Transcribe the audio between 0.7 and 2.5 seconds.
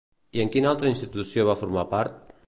institució va formar part?